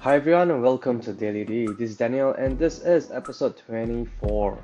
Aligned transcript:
Hi 0.00 0.14
everyone 0.14 0.50
and 0.52 0.62
welcome 0.62 1.00
to 1.00 1.12
Daily 1.12 1.44
D. 1.44 1.66
This 1.78 1.90
is 1.90 1.96
Daniel 1.96 2.32
and 2.34 2.56
this 2.56 2.80
is 2.80 3.10
episode 3.10 3.56
24. 3.66 4.58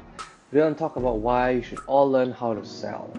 We're 0.52 0.68
to 0.68 0.74
talk 0.74 0.96
about 0.96 1.18
why 1.18 1.50
you 1.50 1.62
should 1.62 1.80
all 1.86 2.08
learn 2.08 2.30
how 2.30 2.54
to 2.54 2.64
sell. 2.64 3.12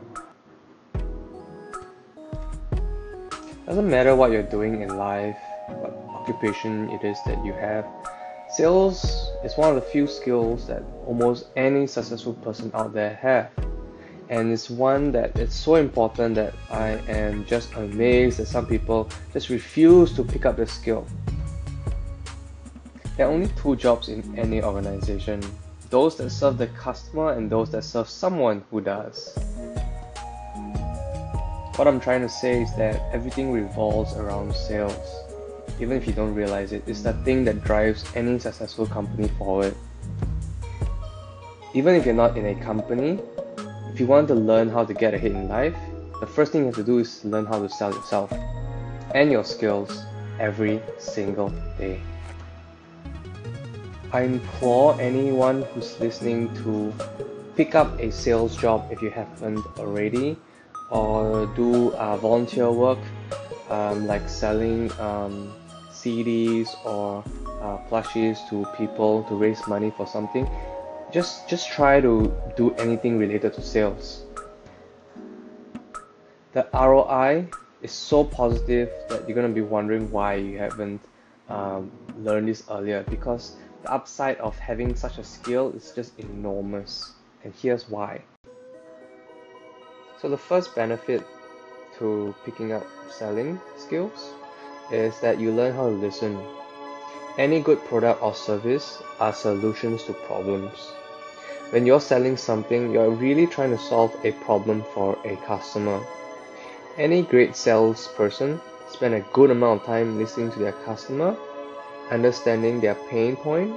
Doesn't 3.66 3.90
matter 3.90 4.16
what 4.16 4.32
you're 4.32 4.44
doing 4.44 4.84
in 4.84 4.96
life, 4.96 5.36
what 5.68 5.92
occupation 6.10 6.90
it 6.92 7.04
is 7.04 7.18
that 7.26 7.44
you 7.44 7.52
have, 7.54 7.86
sales 8.50 9.32
is 9.44 9.58
one 9.58 9.70
of 9.70 9.76
the 9.76 9.82
few 9.82 10.08
skills 10.08 10.68
that 10.68 10.84
almost 11.06 11.48
any 11.58 11.88
successful 11.88 12.34
person 12.36 12.72
out 12.76 12.94
there 12.94 13.16
have. 13.16 13.50
And 14.30 14.54
it's 14.54 14.70
one 14.70 15.12
that 15.12 15.38
it's 15.38 15.56
so 15.56 15.76
important 15.76 16.36
that 16.36 16.54
I 16.70 16.90
am 17.10 17.44
just 17.46 17.74
amazed 17.74 18.38
that 18.38 18.48
some 18.48 18.66
people 18.66 19.10
just 19.34 19.50
refuse 19.50 20.14
to 20.14 20.24
pick 20.24 20.46
up 20.46 20.56
the 20.56 20.68
skill. 20.68 21.06
There 23.16 23.28
are 23.28 23.32
only 23.32 23.48
two 23.50 23.76
jobs 23.76 24.10
in 24.10 24.38
any 24.38 24.64
organization 24.64 25.42
those 25.92 26.16
that 26.18 26.32
serve 26.32 26.58
the 26.58 26.66
customer 26.68 27.34
and 27.34 27.48
those 27.48 27.70
that 27.70 27.84
serve 27.84 28.10
someone 28.10 28.64
who 28.72 28.82
does. 28.82 29.38
What 31.76 31.88
I'm 31.88 32.00
trying 32.00 32.22
to 32.22 32.30
say 32.30 32.64
is 32.64 32.74
that 32.78 33.00
everything 33.14 33.52
revolves 33.52 34.14
around 34.14 34.56
sales. 34.56 34.98
Even 35.80 35.96
if 35.96 36.08
you 36.08 36.14
don't 36.14 36.34
realize 36.34 36.72
it, 36.72 36.84
it's 36.88 37.04
the 37.04 37.14
thing 37.22 37.46
that 37.46 37.64
drives 37.64 38.04
any 38.16 38.40
successful 38.40 38.88
company 38.88 39.28
forward. 39.38 39.76
Even 41.76 41.94
if 41.94 42.06
you're 42.08 42.16
not 42.16 42.36
in 42.36 42.48
a 42.48 42.56
company, 42.56 43.20
if 43.94 44.00
you 44.00 44.08
want 44.08 44.28
to 44.30 44.36
learn 44.36 44.70
how 44.70 44.84
to 44.84 44.94
get 44.96 45.14
ahead 45.14 45.34
in 45.34 45.48
life, 45.48 45.76
the 46.20 46.26
first 46.26 46.52
thing 46.52 46.62
you 46.62 46.68
have 46.68 46.76
to 46.76 46.84
do 46.84 46.98
is 46.98 47.24
learn 47.24 47.46
how 47.46 47.60
to 47.60 47.70
sell 47.70 47.94
yourself 47.94 48.34
and 49.14 49.32
your 49.32 49.44
skills 49.44 50.04
every 50.40 50.82
single 50.98 51.50
day. 51.78 52.02
I 54.14 54.22
implore 54.22 54.94
anyone 55.02 55.64
who's 55.74 56.00
listening 56.00 56.54
to 56.62 56.94
pick 57.56 57.74
up 57.74 58.00
a 58.00 58.12
sales 58.12 58.56
job 58.56 58.92
if 58.92 59.02
you 59.02 59.10
haven't 59.10 59.66
already, 59.80 60.38
or 60.92 61.48
do 61.56 61.92
uh, 61.96 62.16
volunteer 62.18 62.72
work 62.72 63.00
um, 63.72 64.06
like 64.06 64.30
selling 64.30 64.92
um, 65.00 65.52
CDs 65.90 66.70
or 66.86 67.24
uh, 67.60 67.80
plushies 67.90 68.38
to 68.50 68.68
people 68.78 69.24
to 69.24 69.34
raise 69.34 69.66
money 69.68 69.92
for 69.98 70.06
something. 70.06 70.48
Just 71.12 71.50
just 71.50 71.72
try 71.72 72.00
to 72.00 72.32
do 72.56 72.72
anything 72.76 73.18
related 73.18 73.56
to 73.56 73.64
sales. 73.64 74.26
The 76.52 76.68
ROI 76.72 77.48
is 77.82 77.92
so 77.92 78.24
positive 78.24 78.92
that 79.10 79.28
you're 79.28 79.36
gonna 79.36 79.50
be 79.50 79.66
wondering 79.66 80.12
why 80.12 80.36
you 80.36 80.60
haven't 80.60 81.02
um, 81.50 81.92
learned 82.20 82.48
this 82.48 82.64
earlier 82.70 83.02
because 83.10 83.56
the 83.84 83.92
upside 83.92 84.38
of 84.38 84.58
having 84.60 84.96
such 84.96 85.18
a 85.18 85.24
skill 85.24 85.74
is 85.76 85.92
just 85.92 86.18
enormous, 86.18 87.12
and 87.44 87.54
here's 87.62 87.90
why. 87.90 88.22
So, 90.22 90.30
the 90.30 90.38
first 90.38 90.74
benefit 90.74 91.22
to 92.00 92.34
picking 92.46 92.72
up 92.72 92.88
selling 93.12 93.60
skills 93.78 94.32
is 94.90 95.20
that 95.20 95.40
you 95.40 95.52
learn 95.52 95.76
how 95.76 95.90
to 95.90 95.96
listen. 95.96 96.40
Any 97.38 97.60
good 97.60 97.84
product 97.86 98.22
or 98.24 98.34
service 98.34 99.04
are 99.20 99.34
solutions 99.34 100.04
to 100.06 100.14
problems. 100.14 100.94
When 101.72 101.86
you're 101.86 102.00
selling 102.00 102.38
something, 102.38 102.92
you're 102.92 103.10
really 103.10 103.48
trying 103.48 103.72
to 103.72 103.78
solve 103.78 104.16
a 104.24 104.32
problem 104.44 104.84
for 104.94 105.18
a 105.26 105.36
customer. 105.46 106.02
Any 106.98 107.24
great 107.24 107.56
salesperson 107.56 108.62
spend 108.90 109.16
a 109.16 109.26
good 109.34 109.52
amount 109.52 109.82
of 109.82 109.88
time 109.88 110.20
listening 110.20 110.52
to 110.52 110.60
their 110.60 110.78
customer 110.86 111.36
understanding 112.12 112.80
their 112.82 112.96
pain 113.10 113.36
point, 113.36 113.74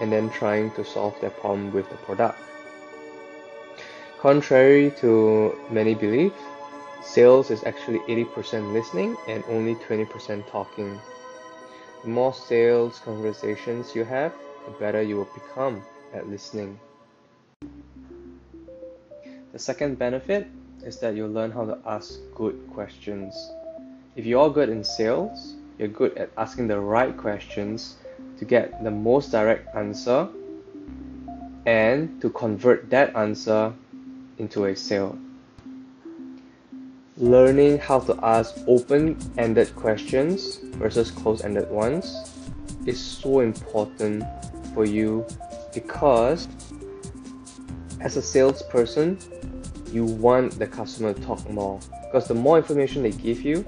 and 0.00 0.10
then 0.10 0.30
trying 0.30 0.70
to 0.72 0.84
solve 0.84 1.14
their 1.20 1.30
problem 1.30 1.72
with 1.72 1.88
the 1.90 1.96
product. 1.96 2.38
Contrary 4.20 4.92
to 4.98 5.54
many 5.70 5.94
belief, 5.94 6.32
sales 7.02 7.50
is 7.50 7.62
actually 7.64 7.98
80% 8.00 8.72
listening 8.72 9.16
and 9.28 9.44
only 9.48 9.74
20% 9.74 10.48
talking. 10.50 10.98
The 12.02 12.08
more 12.08 12.32
sales 12.32 13.00
conversations 13.04 13.94
you 13.94 14.04
have, 14.04 14.32
the 14.64 14.72
better 14.72 15.02
you 15.02 15.16
will 15.16 15.28
become 15.34 15.82
at 16.14 16.28
listening. 16.28 16.78
The 19.52 19.58
second 19.58 19.98
benefit 19.98 20.48
is 20.82 20.98
that 20.98 21.14
you'll 21.14 21.30
learn 21.30 21.50
how 21.50 21.64
to 21.64 21.78
ask 21.86 22.18
good 22.34 22.58
questions. 22.72 23.34
If 24.16 24.26
you're 24.26 24.50
good 24.50 24.68
in 24.68 24.82
sales, 24.82 25.54
you're 25.78 25.88
good 25.88 26.16
at 26.16 26.30
asking 26.36 26.68
the 26.68 26.78
right 26.78 27.16
questions 27.16 27.96
to 28.38 28.44
get 28.44 28.82
the 28.84 28.90
most 28.90 29.30
direct 29.30 29.74
answer 29.74 30.28
and 31.66 32.20
to 32.20 32.30
convert 32.30 32.90
that 32.90 33.14
answer 33.16 33.72
into 34.38 34.66
a 34.66 34.76
sale. 34.76 35.18
Learning 37.16 37.78
how 37.78 38.00
to 38.00 38.18
ask 38.24 38.56
open 38.66 39.16
ended 39.38 39.74
questions 39.76 40.56
versus 40.78 41.10
closed 41.10 41.44
ended 41.44 41.70
ones 41.70 42.32
is 42.86 43.00
so 43.00 43.40
important 43.40 44.24
for 44.74 44.84
you 44.84 45.24
because 45.72 46.48
as 48.00 48.16
a 48.16 48.22
salesperson, 48.22 49.18
you 49.90 50.04
want 50.04 50.58
the 50.58 50.66
customer 50.66 51.14
to 51.14 51.22
talk 51.22 51.48
more 51.48 51.78
because 52.02 52.26
the 52.28 52.34
more 52.34 52.58
information 52.58 53.02
they 53.02 53.12
give 53.12 53.42
you, 53.42 53.64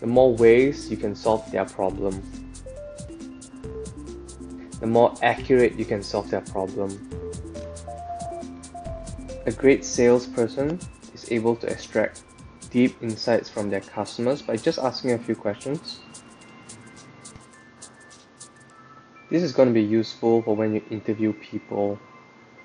the 0.00 0.06
more 0.06 0.34
ways 0.34 0.90
you 0.90 0.96
can 0.96 1.14
solve 1.14 1.50
their 1.50 1.64
problem, 1.64 2.22
the 4.80 4.86
more 4.86 5.14
accurate 5.22 5.74
you 5.78 5.84
can 5.84 6.02
solve 6.02 6.30
their 6.30 6.42
problem. 6.42 6.90
A 9.46 9.52
great 9.52 9.84
salesperson 9.84 10.78
is 11.14 11.30
able 11.30 11.56
to 11.56 11.66
extract 11.66 12.24
deep 12.70 13.00
insights 13.02 13.48
from 13.48 13.70
their 13.70 13.80
customers 13.80 14.42
by 14.42 14.56
just 14.56 14.78
asking 14.78 15.12
a 15.12 15.18
few 15.18 15.34
questions. 15.34 16.00
This 19.30 19.42
is 19.42 19.52
going 19.52 19.68
to 19.68 19.74
be 19.74 19.82
useful 19.82 20.42
for 20.42 20.54
when 20.54 20.74
you 20.74 20.82
interview 20.90 21.32
people. 21.32 21.98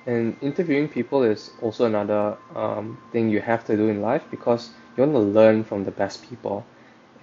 And 0.05 0.35
interviewing 0.41 0.89
people 0.89 1.23
is 1.23 1.51
also 1.61 1.85
another 1.85 2.37
um, 2.55 3.01
thing 3.11 3.29
you 3.29 3.39
have 3.41 3.63
to 3.65 3.77
do 3.77 3.87
in 3.87 4.01
life 4.01 4.23
because 4.29 4.71
you 4.97 5.03
want 5.03 5.13
to 5.13 5.19
learn 5.19 5.63
from 5.63 5.83
the 5.83 5.91
best 5.91 6.27
people 6.27 6.65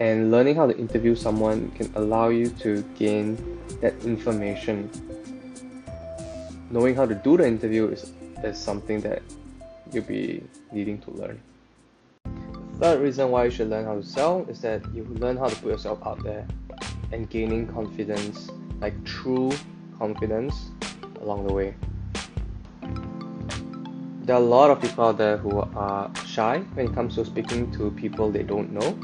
and 0.01 0.31
learning 0.31 0.55
how 0.55 0.67
to 0.67 0.77
interview 0.79 1.15
someone 1.15 1.71
can 1.73 1.93
allow 1.97 2.29
you 2.29 2.49
to 2.63 2.83
gain 2.97 3.37
that 3.81 3.95
information. 4.05 4.91
Knowing 6.71 6.95
how 6.95 7.07
to 7.07 7.15
do 7.15 7.37
the 7.37 7.47
interview 7.47 7.89
is, 7.89 8.13
is 8.45 8.59
something 8.59 9.01
that 9.01 9.23
you'll 9.93 10.05
be 10.05 10.43
needing 10.71 11.01
to 11.01 11.11
learn. 11.13 11.41
The 12.25 12.79
third 12.79 13.01
reason 13.01 13.31
why 13.31 13.47
you 13.47 13.51
should 13.51 13.71
learn 13.71 13.85
how 13.85 13.97
to 13.97 14.03
sell 14.05 14.47
is 14.49 14.61
that 14.61 14.83
you 14.95 15.05
learn 15.19 15.37
how 15.37 15.49
to 15.49 15.57
put 15.57 15.73
yourself 15.73 15.99
out 16.07 16.23
there 16.23 16.47
and 17.11 17.29
gaining 17.29 17.67
confidence, 17.67 18.51
like 18.81 18.95
true 19.05 19.51
confidence, 19.99 20.71
along 21.23 21.47
the 21.47 21.53
way. 21.53 21.75
There 24.23 24.37
are 24.37 24.43
a 24.43 24.45
lot 24.45 24.71
of 24.71 24.81
people 24.81 25.07
out 25.07 25.19
there 25.19 25.39
who 25.39 25.59
are 25.59 26.11
shy 26.25 26.59
when 26.75 26.87
it 26.87 26.95
comes 26.95 27.17
to 27.17 27.25
speaking 27.25 27.73
to 27.73 27.91
people 27.93 28.31
they 28.31 28.43
don't 28.43 28.71
know 28.71 28.97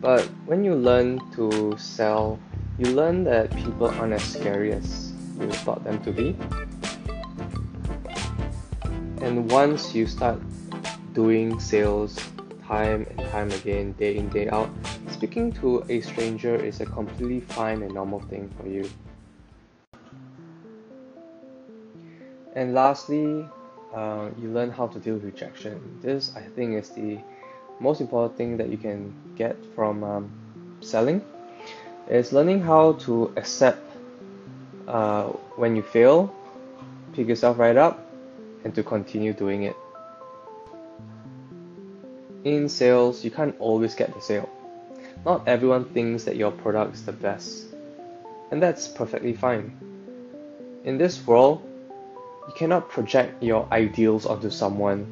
but 0.00 0.22
when 0.46 0.64
you 0.64 0.74
learn 0.74 1.20
to 1.32 1.76
sell, 1.78 2.38
you 2.78 2.86
learn 2.92 3.24
that 3.24 3.54
people 3.56 3.88
aren't 3.88 4.14
as 4.14 4.22
scary 4.22 4.72
as 4.72 5.12
you 5.38 5.50
thought 5.50 5.84
them 5.84 6.02
to 6.04 6.12
be. 6.12 6.36
And 9.20 9.50
once 9.50 9.94
you 9.94 10.06
start 10.06 10.40
doing 11.12 11.60
sales 11.60 12.18
time 12.66 13.06
and 13.10 13.18
time 13.30 13.50
again, 13.50 13.92
day 13.92 14.16
in, 14.16 14.28
day 14.30 14.48
out, 14.48 14.70
speaking 15.10 15.52
to 15.60 15.84
a 15.88 16.00
stranger 16.00 16.54
is 16.54 16.80
a 16.80 16.86
completely 16.86 17.40
fine 17.40 17.82
and 17.82 17.92
normal 17.92 18.20
thing 18.20 18.50
for 18.56 18.68
you. 18.68 18.88
And 22.54 22.74
lastly, 22.74 23.46
uh, 23.94 24.30
you 24.40 24.48
learn 24.50 24.70
how 24.70 24.86
to 24.86 24.98
deal 24.98 25.14
with 25.14 25.24
rejection. 25.24 25.98
This, 26.00 26.32
I 26.36 26.42
think, 26.42 26.74
is 26.74 26.90
the 26.90 27.18
most 27.80 28.00
important 28.00 28.36
thing 28.36 28.56
that 28.58 28.68
you 28.68 28.76
can 28.76 29.12
get 29.36 29.56
from 29.74 30.04
um, 30.04 30.30
selling 30.80 31.24
is 32.08 32.32
learning 32.32 32.60
how 32.60 32.92
to 32.94 33.32
accept 33.36 33.80
uh, 34.86 35.24
when 35.56 35.74
you 35.76 35.82
fail, 35.82 36.34
pick 37.14 37.26
yourself 37.26 37.58
right 37.58 37.76
up, 37.76 38.06
and 38.64 38.74
to 38.74 38.82
continue 38.82 39.32
doing 39.32 39.62
it. 39.62 39.76
In 42.44 42.68
sales, 42.68 43.24
you 43.24 43.30
can't 43.30 43.54
always 43.58 43.94
get 43.94 44.14
the 44.14 44.20
sale. 44.20 44.48
Not 45.24 45.46
everyone 45.46 45.84
thinks 45.92 46.24
that 46.24 46.36
your 46.36 46.50
product 46.50 46.94
is 46.94 47.04
the 47.04 47.12
best, 47.12 47.66
and 48.50 48.62
that's 48.62 48.88
perfectly 48.88 49.34
fine. 49.34 49.76
In 50.84 50.98
this 50.98 51.24
world, 51.26 51.62
you 52.48 52.54
cannot 52.56 52.88
project 52.88 53.42
your 53.42 53.68
ideals 53.70 54.26
onto 54.26 54.50
someone. 54.50 55.06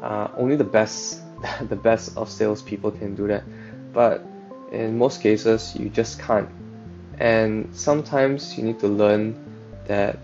Uh, 0.00 0.28
only 0.36 0.54
the 0.54 0.64
best 0.64 1.23
the 1.68 1.76
best 1.76 2.16
of 2.16 2.30
salespeople 2.30 2.92
can 2.92 3.14
do 3.14 3.26
that, 3.28 3.44
but 3.92 4.24
in 4.72 4.98
most 4.98 5.20
cases, 5.20 5.74
you 5.76 5.88
just 5.88 6.18
can't. 6.18 6.48
And 7.18 7.68
sometimes 7.72 8.58
you 8.58 8.64
need 8.64 8.80
to 8.80 8.88
learn 8.88 9.38
that 9.86 10.18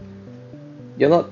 you're 0.98 1.10
not 1.10 1.30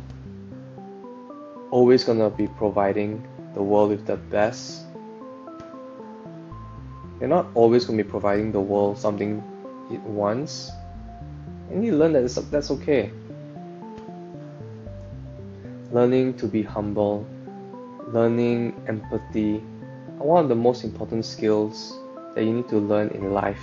always 1.70 2.05
gonna 2.05 2.31
be 2.31 2.46
providing 2.46 3.26
the 3.55 3.62
world 3.62 3.90
with 3.90 4.06
the 4.06 4.17
best. 4.17 4.85
You're 7.19 7.29
not 7.29 7.46
always 7.55 7.84
gonna 7.84 8.02
be 8.02 8.08
providing 8.08 8.52
the 8.52 8.61
world 8.61 8.99
something 8.99 9.43
it 9.91 10.00
wants. 10.02 10.70
And 11.70 11.84
you 11.84 11.96
learn 11.96 12.12
that 12.12 12.29
that's 12.50 12.70
okay. 12.70 13.11
Learning 15.91 16.34
to 16.34 16.46
be 16.46 16.62
humble, 16.62 17.26
learning 18.12 18.81
empathy 18.87 19.62
one 20.19 20.43
of 20.43 20.49
the 20.49 20.55
most 20.55 20.85
important 20.85 21.25
skills 21.25 21.99
that 22.35 22.44
you 22.44 22.53
need 22.53 22.69
to 22.69 22.79
learn 22.79 23.09
in 23.09 23.32
life 23.32 23.62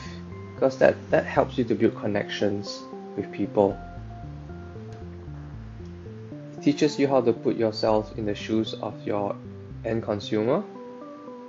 because 0.54 0.78
that, 0.78 0.96
that 1.12 1.26
helps 1.26 1.58
you 1.58 1.64
to 1.66 1.76
build 1.76 1.96
connections 1.98 2.82
with 3.16 3.32
people. 3.32 3.78
It 6.58 6.64
teaches 6.64 6.98
you 6.98 7.08
how 7.08 7.22
to 7.22 7.34
put 7.34 7.58
yourself 7.58 8.18
in 8.18 8.26
the 8.26 8.36
shoes 8.36 8.74
of 8.76 8.94
your 9.06 9.36
end 9.84 10.04
consumer 10.04 10.64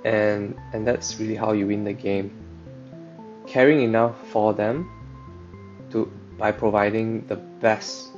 and 0.05 0.55
and 0.73 0.85
that's 0.85 1.19
really 1.19 1.35
how 1.35 1.53
you 1.53 1.67
win 1.67 1.83
the 1.83 1.93
game. 1.93 2.31
Caring 3.47 3.81
enough 3.81 4.15
for 4.27 4.53
them 4.53 4.89
to 5.91 6.11
by 6.37 6.51
providing 6.51 7.25
the 7.27 7.35
best. 7.35 8.09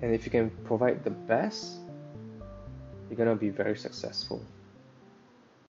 And 0.00 0.14
if 0.14 0.24
you 0.24 0.30
can 0.30 0.50
provide 0.64 1.02
the 1.02 1.10
best, 1.10 1.78
you're 3.08 3.16
gonna 3.16 3.36
be 3.36 3.50
very 3.50 3.76
successful. 3.76 4.42